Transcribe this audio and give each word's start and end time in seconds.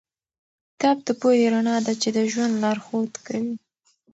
کتاب 0.71 0.97
د 1.07 1.09
پوهې 1.19 1.45
رڼا 1.53 1.77
ده 1.85 1.93
چې 2.01 2.09
د 2.15 2.19
ژوند 2.31 2.53
لارښود 2.63 3.13
کوي. 3.25 3.53